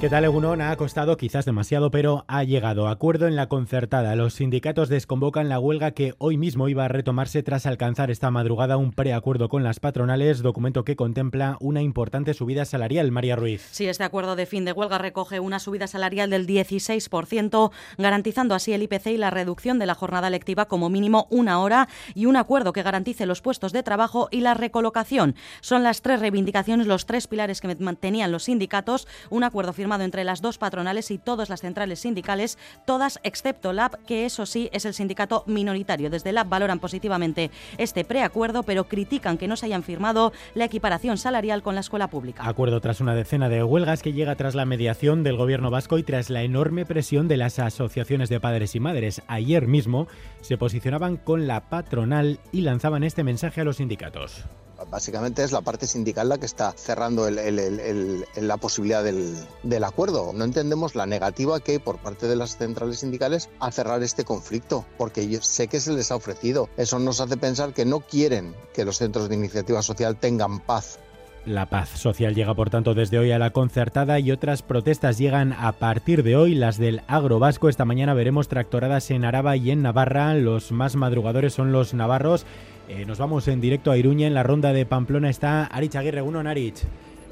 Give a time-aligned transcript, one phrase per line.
[0.00, 0.62] ¿Qué tal, Egunon?
[0.62, 2.88] Ha costado quizás demasiado, pero ha llegado.
[2.88, 4.16] Acuerdo en la concertada.
[4.16, 8.78] Los sindicatos desconvocan la huelga que hoy mismo iba a retomarse tras alcanzar esta madrugada
[8.78, 13.12] un preacuerdo con las patronales, documento que contempla una importante subida salarial.
[13.12, 13.68] María Ruiz.
[13.72, 18.72] Sí, este acuerdo de fin de huelga recoge una subida salarial del 16%, garantizando así
[18.72, 22.38] el IPC y la reducción de la jornada lectiva como mínimo una hora y un
[22.38, 25.34] acuerdo que garantice los puestos de trabajo y la recolocación.
[25.60, 29.06] Son las tres reivindicaciones, los tres pilares que mantenían los sindicatos.
[29.28, 34.04] Un acuerdo firmado entre las dos patronales y todas las centrales sindicales, todas excepto LAB,
[34.04, 36.10] que eso sí es el sindicato minoritario.
[36.10, 41.18] Desde LAB valoran positivamente este preacuerdo, pero critican que no se hayan firmado la equiparación
[41.18, 42.46] salarial con la escuela pública.
[42.46, 46.02] Acuerdo tras una decena de huelgas que llega tras la mediación del gobierno vasco y
[46.02, 49.22] tras la enorme presión de las asociaciones de padres y madres.
[49.26, 50.06] Ayer mismo
[50.40, 54.44] se posicionaban con la patronal y lanzaban este mensaje a los sindicatos.
[54.88, 60.32] Básicamente es la parte sindical la que está cerrando la posibilidad del, acuerdo.
[60.32, 64.24] No entendemos la negativa que hay por parte de las centrales sindicales a cerrar este
[64.24, 66.68] conflicto, porque yo sé que se les ha ofrecido.
[66.76, 70.98] Eso nos hace pensar que no quieren que los centros de iniciativa social tengan paz.
[71.46, 75.54] La paz social llega por tanto desde hoy a la concertada y otras protestas llegan
[75.54, 77.70] a partir de hoy, las del agro vasco.
[77.70, 80.34] Esta mañana veremos tractoradas en Araba y en Navarra.
[80.34, 82.44] Los más madrugadores son los navarros
[82.90, 86.22] eh, nos vamos en directo a Iruña, en la ronda de Pamplona está Arich Aguirre.
[86.22, 86.82] Uno, Arich.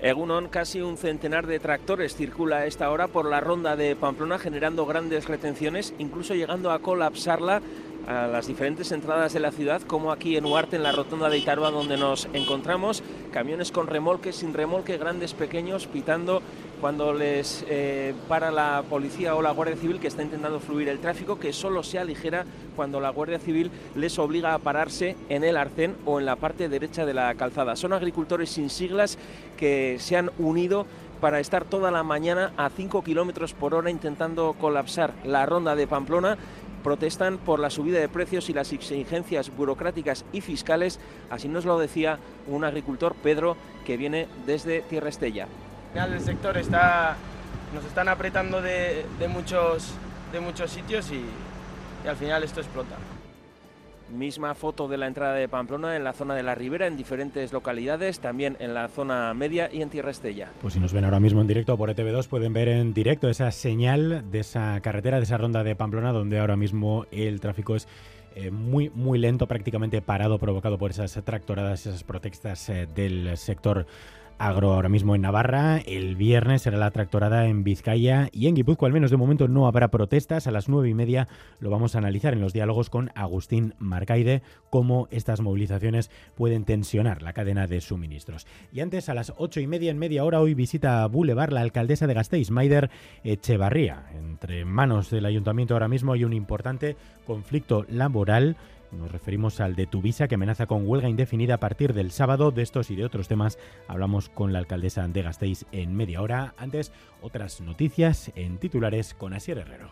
[0.00, 4.38] Egunon, casi un centenar de tractores circula a esta hora por la ronda de Pamplona
[4.38, 7.60] generando grandes retenciones, incluso llegando a colapsarla
[8.06, 11.38] a las diferentes entradas de la ciudad, como aquí en Huarte, en la rotonda de
[11.38, 16.40] Itarba, donde nos encontramos, camiones con remolque, sin remolque, grandes, pequeños, pitando
[16.80, 20.98] cuando les eh, para la policía o la Guardia Civil que está intentando fluir el
[20.98, 22.44] tráfico, que solo se aligera
[22.76, 26.68] cuando la Guardia Civil les obliga a pararse en el arcén o en la parte
[26.68, 27.76] derecha de la calzada.
[27.76, 29.18] Son agricultores sin siglas
[29.56, 30.86] que se han unido
[31.20, 35.88] para estar toda la mañana a 5 kilómetros por hora intentando colapsar la ronda de
[35.88, 36.38] Pamplona
[36.82, 41.78] protestan por la subida de precios y las exigencias burocráticas y fiscales, así nos lo
[41.78, 45.48] decía un agricultor, Pedro, que viene desde Tierra Estella.
[45.94, 47.16] El sector está,
[47.74, 49.94] nos están apretando de, muchos,
[50.32, 51.24] de muchos sitios y
[52.08, 52.96] al final esto explota.
[54.14, 57.52] Misma foto de la entrada de Pamplona en la zona de la Ribera, en diferentes
[57.52, 60.50] localidades, también en la zona media y en Tierra Estella.
[60.62, 63.50] Pues si nos ven ahora mismo en directo por ETV2, pueden ver en directo esa
[63.50, 67.86] señal de esa carretera, de esa ronda de Pamplona, donde ahora mismo el tráfico es
[68.34, 73.86] eh, muy, muy lento, prácticamente parado, provocado por esas tractoradas, esas protestas eh, del sector
[74.38, 75.78] agro ahora mismo en Navarra.
[75.78, 79.66] El viernes será la tractorada en Vizcaya y en Guipúzcoa, al menos de momento, no
[79.66, 80.46] habrá protestas.
[80.46, 81.28] A las nueve y media
[81.60, 87.22] lo vamos a analizar en los diálogos con Agustín Marcaide, cómo estas movilizaciones pueden tensionar
[87.22, 88.46] la cadena de suministros.
[88.72, 91.60] Y antes, a las ocho y media, en media hora, hoy visita a Boulevard la
[91.60, 92.90] alcaldesa de Gasteiz, Maider
[93.24, 94.04] Echevarría.
[94.18, 98.56] Entre manos del ayuntamiento ahora mismo hay un importante conflicto laboral
[98.92, 102.50] nos referimos al de Tuvisa que amenaza con huelga indefinida a partir del sábado.
[102.50, 106.54] De estos y de otros temas hablamos con la alcaldesa de Gasteiz en media hora.
[106.56, 109.90] Antes, otras noticias en titulares con Asier Herrero.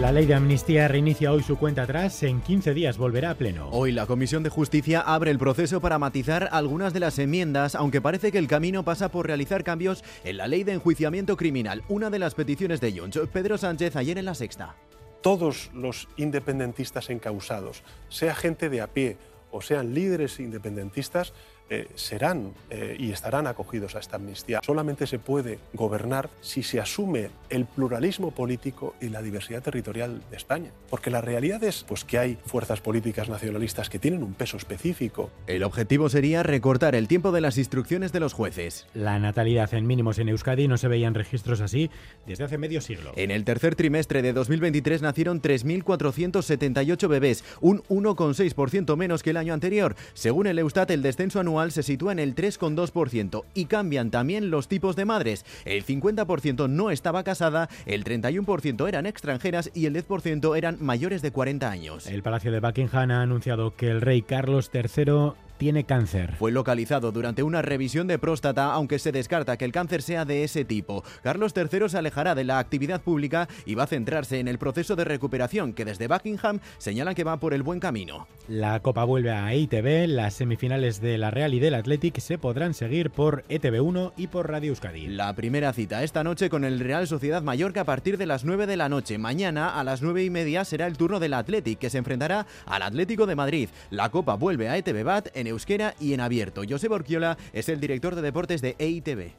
[0.00, 2.22] La ley de amnistía reinicia hoy su cuenta atrás.
[2.22, 3.68] En 15 días volverá a pleno.
[3.72, 8.00] Hoy la Comisión de Justicia abre el proceso para matizar algunas de las enmiendas, aunque
[8.00, 11.82] parece que el camino pasa por realizar cambios en la ley de enjuiciamiento criminal.
[11.88, 14.76] Una de las peticiones de Junts, Pedro Sánchez, ayer en la sexta.
[15.20, 19.16] Todos los independentistas encausados, sea gente de a pie
[19.50, 21.32] o sean líderes independentistas,
[21.70, 24.60] eh, serán eh, y estarán acogidos a esta amnistía.
[24.64, 30.36] Solamente se puede gobernar si se asume el pluralismo político y la diversidad territorial de
[30.38, 30.70] España.
[30.88, 35.30] Porque la realidad es pues, que hay fuerzas políticas nacionalistas que tienen un peso específico.
[35.46, 38.86] El objetivo sería recortar el tiempo de las instrucciones de los jueces.
[38.94, 41.90] La natalidad en mínimos en Euskadi no se veían registros así
[42.26, 43.12] desde hace medio siglo.
[43.16, 49.52] En el tercer trimestre de 2023 nacieron 3.478 bebés, un 1,6% menos que el año
[49.52, 49.96] anterior.
[50.14, 54.68] Según el Eustat, el descenso anual se sitúa en el 3,2% y cambian también los
[54.68, 55.44] tipos de madres.
[55.64, 61.32] El 50% no estaba casada, el 31% eran extranjeras y el 10% eran mayores de
[61.32, 62.06] 40 años.
[62.06, 66.36] El Palacio de Buckingham ha anunciado que el rey Carlos III tiene cáncer.
[66.36, 70.44] Fue localizado durante una revisión de próstata, aunque se descarta que el cáncer sea de
[70.44, 71.04] ese tipo.
[71.22, 74.96] Carlos III se alejará de la actividad pública y va a centrarse en el proceso
[74.96, 78.26] de recuperación que desde Buckingham señalan que va por el buen camino.
[78.46, 82.72] La Copa vuelve a ITV, las semifinales de la Real y del Athletic se podrán
[82.72, 85.08] seguir por ETV1 y por Radio Euskadi.
[85.08, 88.66] La primera cita esta noche con el Real Sociedad Mallorca a partir de las 9
[88.66, 89.18] de la noche.
[89.18, 92.82] Mañana a las 9 y media será el turno del Athletic que se enfrentará al
[92.82, 93.68] Atlético de Madrid.
[93.90, 96.62] La Copa vuelve a ETV Bat en euskera y en abierto.
[96.68, 99.32] José Borquiola es el director de deportes de EITV.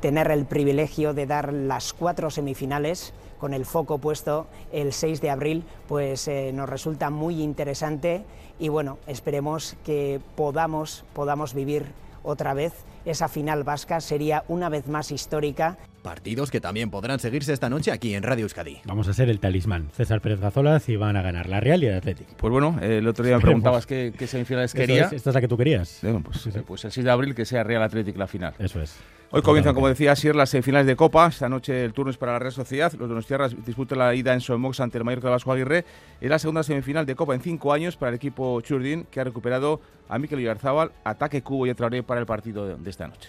[0.00, 5.30] Tener el privilegio de dar las cuatro semifinales con el foco puesto el 6 de
[5.30, 8.24] abril, pues eh, nos resulta muy interesante
[8.58, 11.86] y bueno, esperemos que podamos, podamos vivir
[12.22, 12.72] otra vez
[13.04, 15.78] esa final vasca, sería una vez más histórica.
[16.10, 18.78] Partidos que también podrán seguirse esta noche aquí en Radio Euskadi.
[18.84, 19.90] Vamos a ser el talismán.
[19.92, 22.32] César Pérez Gazolas y van a ganar la Real y el Atlético.
[22.36, 25.04] Pues bueno, el otro día me preguntabas qué, qué semifinales quería.
[25.04, 26.00] esta es la que tú querías.
[26.02, 28.54] Bueno, pues, pues, el 6 de abril que sea Real Atlético la final.
[28.58, 28.96] Eso es.
[29.30, 31.28] Hoy comienzan, como decía Asier, las semifinales de Copa.
[31.28, 32.92] Esta noche el turno es para la Real Sociedad.
[32.94, 35.84] Los Donostiarras disputan la ida en Somox ante el Mallorca de Vasco Aguirre.
[36.20, 39.24] Es la segunda semifinal de Copa en cinco años para el equipo Churdin, que ha
[39.24, 43.28] recuperado a Mikel Oyarzábal, ataque cubo y Traoré para el partido de, de esta noche.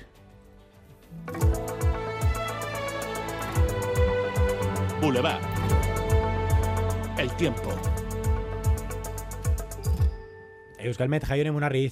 [5.01, 5.41] Boulevard.
[7.17, 7.71] El tiempo.
[10.77, 11.89] Euskalmet Jaionen Munarri,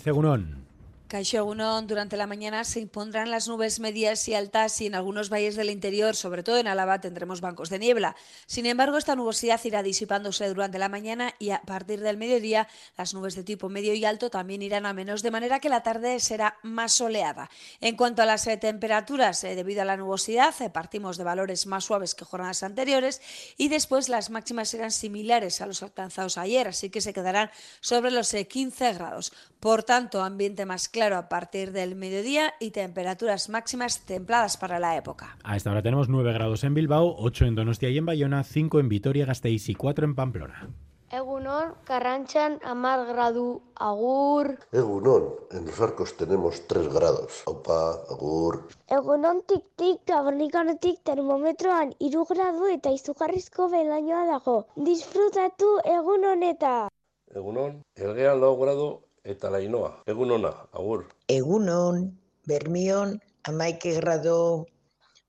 [1.09, 1.85] Cegunón.
[1.85, 5.55] Caixo durante la mañana se impondrán las nubes medias y altas y en algunos valles
[5.55, 8.15] del interior, sobre todo en Álava, tendremos bancos de niebla.
[8.45, 13.13] Sin embargo, esta nubosidad irá disipándose durante la mañana y a partir del mediodía las
[13.13, 16.19] nubes de tipo medio y alto también irán a menos, de manera que la tarde
[16.19, 17.49] será más soleada.
[17.81, 21.65] En cuanto a las eh, temperaturas, eh, debido a la nubosidad, eh, partimos de valores
[21.65, 23.21] más suaves que jornadas anteriores
[23.57, 27.49] y después las máximas serán similares a los alcanzados ayer, así que se quedarán
[27.81, 29.33] sobre los 15 grados.
[29.59, 34.97] Por tanto, ambiente más claro a partir del mediodía y temperaturas máximas templadas para la
[34.97, 35.37] época.
[35.43, 38.79] A esta hora tenemos 9 grados en Bilbao, 8 en Donostia y en Bayona, 5
[38.79, 40.69] en Vitoria-Gasteiz y 4 en Pamplona.
[41.11, 44.59] Egunon, Carranchan, Amar Gradu, Agur.
[44.71, 47.41] Egunon, en los arcos tenemos 3 grados.
[47.47, 48.67] Opa, Agur.
[48.87, 54.57] Egunon, tik-tik, tabernikanetik termometroan iru gradu eta izugarrizko belainoa dago.
[54.75, 56.89] Disfrutatu egun honeta.
[57.33, 60.03] Egunon, elgean lau grado eta lainoa.
[60.07, 61.05] Egun ona, agur.
[61.27, 62.09] Egunon,
[62.47, 64.65] bermion, amaike grado,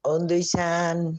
[0.02, 1.19] ondo izan.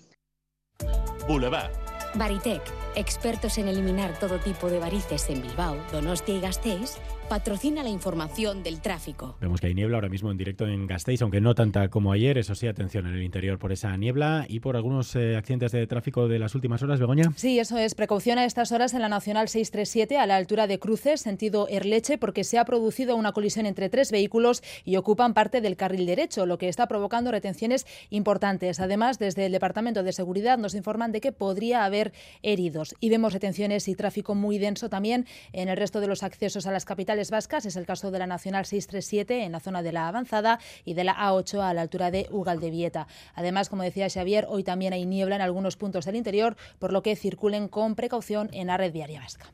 [1.28, 1.72] Boulevard.
[2.16, 2.62] Baritec,
[2.96, 6.98] expertos en eliminar todo tipo de varices en Bilbao, Donostia y Gasteiz,
[7.32, 9.38] patrocina la información del tráfico.
[9.40, 12.38] Vemos que hay niebla ahora mismo en directo en Gasteiz, aunque no tanta como ayer.
[12.38, 15.88] Eso sí, atención en el interior por esa niebla y por algunos eh, accidentes de
[15.88, 17.32] tráfico de las últimas horas, Begoña.
[17.38, 17.96] Sí, eso es.
[17.96, 22.18] Precaución a estas horas en la Nacional 637 a la altura de Cruces, sentido Erleche,
[22.18, 26.46] porque se ha producido una colisión entre tres vehículos y ocupan parte del carril derecho,
[26.46, 28.82] lo que está provocando retenciones importantes.
[28.82, 32.12] Además, desde el Departamento de Seguridad nos informan de que podría haber
[32.44, 32.94] heridos.
[33.00, 36.74] Y vemos retenciones y tráfico muy denso también en el resto de los accesos a
[36.74, 37.66] las capitales vascas.
[37.66, 41.04] Es el caso de la Nacional 637 en la zona de la avanzada y de
[41.04, 43.08] la A8 a la altura de Ugaldevieta.
[43.36, 47.04] Además, como decía Xavier, hoy también hay niebla en algunos puntos del interior, por lo
[47.04, 49.54] que circulen con precaución en la red viaria vasca.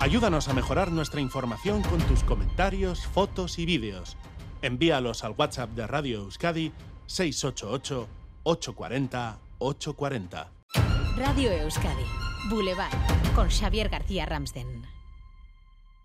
[0.00, 4.16] Ayúdanos a mejorar nuestra información con tus comentarios, fotos y vídeos.
[4.62, 6.72] Envíalos al WhatsApp de Radio Euskadi
[7.04, 8.08] 688
[8.44, 10.52] 840 840.
[11.18, 12.04] Radio Euskadi,
[12.48, 12.96] Boulevard,
[13.34, 14.99] con Xavier García Ramsden.